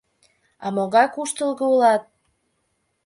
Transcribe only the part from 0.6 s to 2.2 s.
А могай куштылго улат...